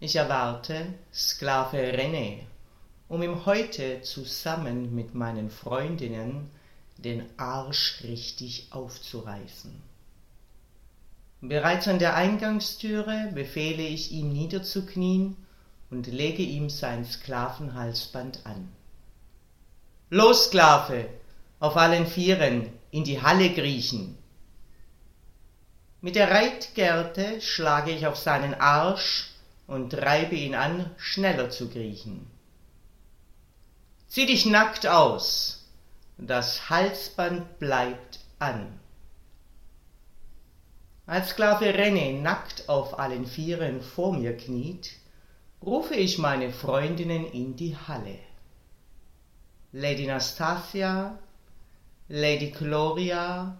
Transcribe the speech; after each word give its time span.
Ich 0.00 0.14
erwarte 0.14 0.94
Sklave 1.12 1.92
René, 1.92 2.42
um 3.08 3.20
ihm 3.20 3.46
heute 3.46 4.00
zusammen 4.02 4.94
mit 4.94 5.16
meinen 5.16 5.50
Freundinnen 5.50 6.50
den 6.98 7.24
Arsch 7.36 8.04
richtig 8.04 8.68
aufzureißen. 8.70 9.82
Bereits 11.40 11.88
an 11.88 11.98
der 11.98 12.14
Eingangstüre 12.14 13.32
befehle 13.34 13.82
ich 13.82 14.12
ihm 14.12 14.32
niederzuknien 14.32 15.36
und 15.90 16.06
lege 16.06 16.44
ihm 16.44 16.70
sein 16.70 17.04
Sklavenhalsband 17.04 18.46
an. 18.46 18.68
Los, 20.10 20.44
Sklave, 20.44 21.08
auf 21.58 21.76
allen 21.76 22.06
Vieren, 22.06 22.70
in 22.92 23.02
die 23.02 23.20
Halle 23.20 23.52
kriechen. 23.52 24.16
Mit 26.00 26.14
der 26.14 26.30
Reitgerte 26.30 27.40
schlage 27.40 27.90
ich 27.90 28.06
auf 28.06 28.16
seinen 28.16 28.54
Arsch 28.54 29.32
und 29.68 29.90
treibe 29.90 30.34
ihn 30.34 30.56
an, 30.56 30.90
schneller 30.96 31.50
zu 31.50 31.68
kriechen. 31.68 32.26
Zieh 34.08 34.26
dich 34.26 34.46
nackt 34.46 34.86
aus, 34.86 35.68
das 36.16 36.70
Halsband 36.70 37.60
bleibt 37.60 38.18
an. 38.40 38.80
Als 41.06 41.28
Sklave 41.28 41.66
René 41.66 42.20
nackt 42.20 42.68
auf 42.68 42.98
allen 42.98 43.26
Vieren 43.26 43.82
vor 43.82 44.14
mir 44.14 44.36
kniet, 44.36 44.90
rufe 45.62 45.94
ich 45.94 46.18
meine 46.18 46.50
Freundinnen 46.50 47.26
in 47.26 47.54
die 47.56 47.76
Halle. 47.76 48.18
Lady 49.72 50.06
Nastasia, 50.06 51.18
Lady 52.08 52.50
Gloria 52.50 53.58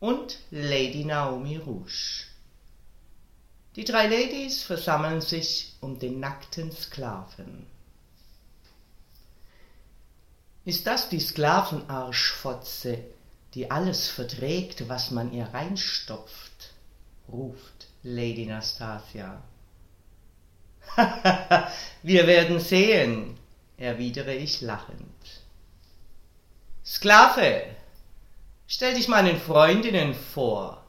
und 0.00 0.38
Lady 0.50 1.04
Naomi 1.04 1.56
Rouge. 1.56 2.33
Die 3.76 3.84
drei 3.84 4.06
Ladies 4.06 4.62
versammeln 4.62 5.20
sich 5.20 5.74
um 5.80 5.98
den 5.98 6.20
nackten 6.20 6.70
Sklaven. 6.70 7.66
Ist 10.64 10.86
das 10.86 11.08
die 11.08 11.20
Sklavenarschfotze, 11.20 12.98
die 13.54 13.70
alles 13.70 14.08
verträgt, 14.08 14.88
was 14.88 15.10
man 15.10 15.32
ihr 15.32 15.46
reinstopft? 15.46 16.72
ruft 17.28 17.88
Lady 18.02 18.46
Nastasia. 18.46 19.42
Wir 22.02 22.26
werden 22.26 22.60
sehen, 22.60 23.38
erwidere 23.76 24.34
ich 24.34 24.60
lachend. 24.60 25.42
Sklave, 26.84 27.64
stell 28.66 28.94
dich 28.94 29.08
meinen 29.08 29.40
Freundinnen 29.40 30.14
vor. 30.14 30.83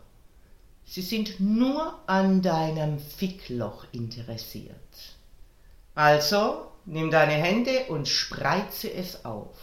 Sie 0.86 1.02
sind 1.02 1.39
nur 1.39 2.00
an 2.08 2.41
deinem 2.41 3.00
Fickloch 3.00 3.86
interessiert. 3.91 5.16
Also 5.95 6.72
nimm 6.86 7.09
deine 7.09 7.33
Hände 7.33 7.86
und 7.89 8.08
spreize 8.08 8.92
es 8.94 9.25
auf, 9.25 9.58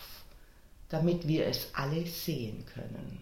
damit 0.89 1.29
wir 1.29 1.47
es 1.47 1.69
alle 1.75 2.07
sehen 2.07 2.65
können. 2.67 3.21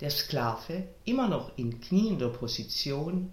Der 0.00 0.10
Sklave, 0.10 0.84
immer 1.04 1.28
noch 1.28 1.56
in 1.56 1.80
kniender 1.80 2.28
Position, 2.28 3.32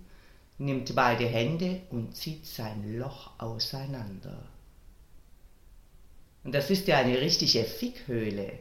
nimmt 0.60 0.94
beide 0.94 1.26
Hände 1.26 1.82
und 1.90 2.16
zieht 2.16 2.46
sein 2.46 2.98
Loch 2.98 3.32
auseinander. 3.40 4.48
Und 6.44 6.54
das 6.54 6.70
ist 6.70 6.88
ja 6.88 7.00
eine 7.00 7.20
richtige 7.20 7.64
Fickhöhle, 7.64 8.60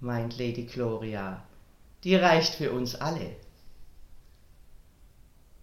meint 0.00 0.38
Lady 0.38 0.64
Gloria. 0.64 1.42
Die 2.04 2.14
reicht 2.14 2.54
für 2.54 2.72
uns 2.72 2.94
alle. 2.94 3.36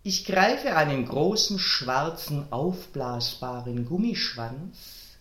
Ich 0.03 0.25
greife 0.25 0.75
einen 0.75 1.07
großen 1.07 1.57
schwarzen 1.57 2.51
aufblasbaren 2.51 3.85
Gummischwanz, 3.85 5.17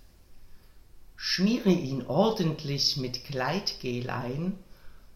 schmiere 1.17 1.71
ihn 1.71 2.07
ordentlich 2.07 2.99
mit 2.99 3.25
Gleitgel 3.25 4.11
ein 4.11 4.59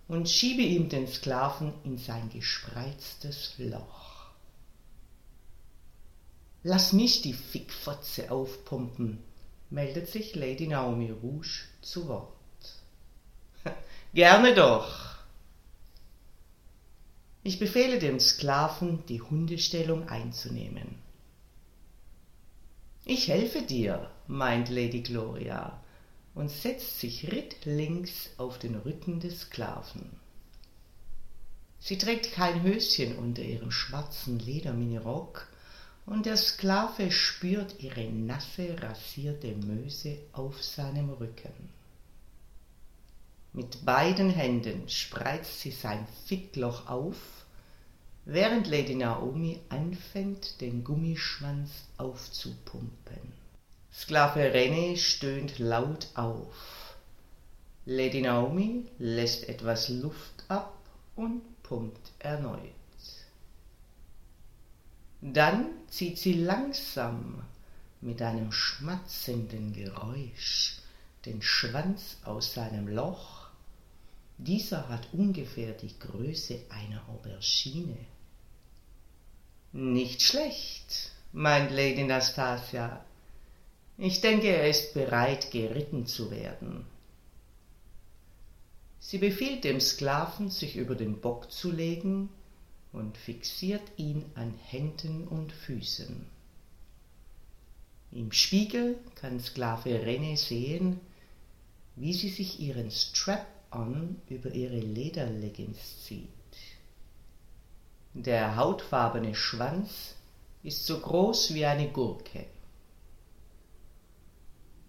und 0.06 0.30
schiebe 0.30 0.62
ihm 0.62 0.88
den 0.88 1.06
Sklaven 1.06 1.74
in 1.84 1.98
sein 1.98 2.30
gespreiztes 2.30 3.54
Loch. 3.58 4.30
Lass 6.62 6.94
mich 6.94 7.20
die 7.20 7.34
Fickfotze 7.34 8.30
aufpumpen, 8.30 9.22
meldet 9.68 10.08
sich 10.08 10.34
Lady 10.34 10.66
Naomi 10.66 11.10
Rouge 11.10 11.64
zu 11.82 12.08
Wort. 12.08 12.32
Gerne 14.14 14.54
doch. 14.54 15.07
Ich 17.48 17.58
befehle 17.58 17.98
dem 17.98 18.20
Sklaven, 18.20 19.06
die 19.06 19.22
Hundestellung 19.22 20.06
einzunehmen. 20.06 20.96
Ich 23.06 23.28
helfe 23.28 23.62
dir, 23.62 24.10
meint 24.26 24.68
Lady 24.68 25.00
Gloria 25.00 25.82
und 26.34 26.50
setzt 26.50 27.00
sich 27.00 27.32
rittlings 27.32 28.32
auf 28.36 28.58
den 28.58 28.74
Rücken 28.74 29.20
des 29.20 29.40
Sklaven. 29.40 30.10
Sie 31.78 31.96
trägt 31.96 32.32
kein 32.32 32.62
Höschen 32.62 33.16
unter 33.16 33.40
ihrem 33.40 33.70
schwarzen 33.70 34.38
Lederminirock 34.38 35.48
und 36.04 36.26
der 36.26 36.36
Sklave 36.36 37.10
spürt 37.10 37.82
ihre 37.82 38.10
nasse, 38.10 38.76
rasierte 38.78 39.56
Möse 39.56 40.18
auf 40.34 40.62
seinem 40.62 41.08
Rücken. 41.08 41.70
Mit 43.54 43.86
beiden 43.86 44.28
Händen 44.28 44.86
spreizt 44.90 45.60
sie 45.60 45.70
sein 45.70 46.06
Fickloch 46.26 46.86
auf, 46.88 47.16
während 48.28 48.66
Lady 48.66 48.94
Naomi 48.94 49.58
anfängt, 49.70 50.60
den 50.60 50.84
Gummischwanz 50.84 51.70
aufzupumpen. 51.96 53.32
Sklave 53.90 54.52
René 54.52 54.98
stöhnt 54.98 55.58
laut 55.58 56.08
auf. 56.14 56.94
Lady 57.86 58.20
Naomi 58.20 58.84
lässt 58.98 59.48
etwas 59.48 59.88
Luft 59.88 60.44
ab 60.48 60.78
und 61.16 61.40
pumpt 61.62 62.12
erneut. 62.18 62.60
Dann 65.22 65.70
zieht 65.88 66.18
sie 66.18 66.34
langsam 66.34 67.42
mit 68.02 68.20
einem 68.20 68.52
schmatzenden 68.52 69.72
Geräusch 69.72 70.82
den 71.24 71.40
Schwanz 71.40 72.18
aus 72.24 72.52
seinem 72.52 72.88
Loch. 72.88 73.48
Dieser 74.36 74.86
hat 74.90 75.08
ungefähr 75.14 75.72
die 75.72 75.98
Größe 75.98 76.60
einer 76.68 77.08
Aubergine. 77.08 77.96
Nicht 79.72 80.22
schlecht, 80.22 81.12
meint 81.32 81.70
Lady 81.70 82.02
Nastasia. 82.02 83.04
Ich 83.98 84.20
denke, 84.20 84.48
er 84.48 84.68
ist 84.68 84.94
bereit, 84.94 85.50
geritten 85.50 86.06
zu 86.06 86.30
werden. 86.30 86.86
Sie 88.98 89.18
befiehlt 89.18 89.64
dem 89.64 89.80
Sklaven, 89.80 90.50
sich 90.50 90.76
über 90.76 90.94
den 90.94 91.20
Bock 91.20 91.52
zu 91.52 91.70
legen 91.70 92.30
und 92.92 93.16
fixiert 93.18 93.82
ihn 93.96 94.24
an 94.34 94.54
Händen 94.64 95.28
und 95.28 95.52
Füßen. 95.52 96.24
Im 98.12 98.32
Spiegel 98.32 98.98
kann 99.16 99.38
Sklave 99.38 99.90
René 99.90 100.36
sehen, 100.36 100.98
wie 101.96 102.14
sie 102.14 102.30
sich 102.30 102.60
ihren 102.60 102.90
Strap-on 102.90 104.16
über 104.30 104.50
ihre 104.52 104.78
Lederleggings 104.78 106.04
zieht. 106.04 106.28
Der 108.20 108.56
hautfarbene 108.56 109.36
Schwanz 109.36 110.16
ist 110.64 110.84
so 110.86 110.98
groß 110.98 111.54
wie 111.54 111.64
eine 111.64 111.88
Gurke. 111.88 112.46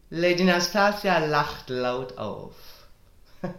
Lady 0.09 0.43
Nastasia 0.43 1.19
lacht 1.19 1.69
laut 1.69 2.17
auf. 2.17 2.55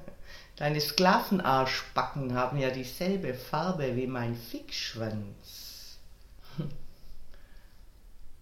Deine 0.57 0.81
Sklavenarschbacken 0.81 2.35
haben 2.35 2.59
ja 2.59 2.71
dieselbe 2.71 3.33
Farbe 3.33 3.95
wie 3.95 4.09
mein 4.09 4.35
Fickschwanz. 4.35 5.99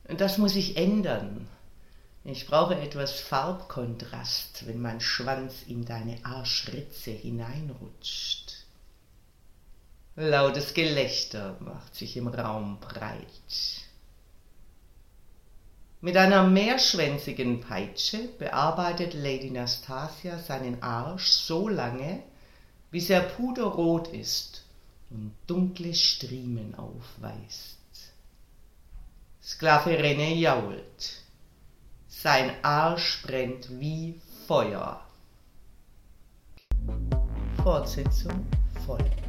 Das 0.05 0.39
muss 0.39 0.57
ich 0.57 0.79
ändern. 0.79 1.47
Ich 2.25 2.47
brauche 2.47 2.75
etwas 2.81 3.21
Farbkontrast, 3.21 4.67
wenn 4.67 4.81
mein 4.81 5.03
Schwanz 5.03 5.65
in 5.67 5.85
deine 5.85 6.25
Arschritze 6.25 7.11
hineinrutscht. 7.11 8.48
Lautes 10.21 10.75
Gelächter 10.75 11.57
macht 11.61 11.95
sich 11.95 12.17
im 12.17 12.27
Raum 12.27 12.81
breit. 12.81 13.85
Mit 16.01 16.17
einer 16.17 16.43
mehrschwänzigen 16.43 17.61
Peitsche 17.61 18.27
bearbeitet 18.37 19.15
Lady 19.15 19.53
Nastasia 19.53 20.41
seinen 20.41 20.83
Arsch 20.83 21.29
so 21.29 21.69
lange, 21.69 22.25
bis 22.91 23.11
er 23.11 23.21
puderrot 23.21 24.09
ist 24.09 24.65
und 25.11 25.37
dunkle 25.47 25.95
Striemen 25.95 26.75
aufweist. 26.75 27.79
Sklave 29.41 29.91
René 29.91 30.35
jault. 30.35 31.23
Sein 32.09 32.57
Arsch 32.65 33.23
brennt 33.23 33.69
wie 33.79 34.21
Feuer. 34.49 35.01
Fortsetzung 37.63 38.45
folgt. 38.85 39.29